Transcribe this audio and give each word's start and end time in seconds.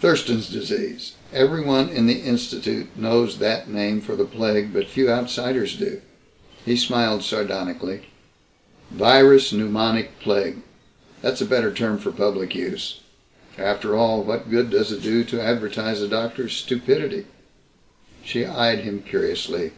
"Thurston's 0.00 0.48
Disease. 0.48 1.14
Everyone 1.32 1.88
in 1.88 2.06
the 2.06 2.20
Institute 2.20 2.86
knows 2.96 3.38
that 3.38 3.68
name 3.68 4.00
for 4.00 4.14
the 4.14 4.24
plague, 4.24 4.72
but 4.72 4.86
few 4.86 5.10
outsiders 5.10 5.74
do." 5.74 6.00
He 6.64 6.76
smiled 6.76 7.24
sardonically. 7.24 8.02
"Virus 8.92 9.52
pneumonic 9.52 10.20
plague 10.20 10.58
that's 11.20 11.40
a 11.40 11.44
better 11.46 11.74
term 11.74 11.98
for 11.98 12.12
public 12.12 12.54
use. 12.54 13.00
After 13.58 13.96
all, 13.96 14.22
what 14.22 14.50
good 14.52 14.70
does 14.70 14.92
it 14.92 15.02
do 15.02 15.24
to 15.24 15.42
advertise 15.42 16.00
a 16.00 16.06
doctor's 16.06 16.52
stupidity?" 16.54 17.26
She 18.22 18.44
eyed 18.46 18.82
him 18.84 19.02
curiously. 19.02 19.72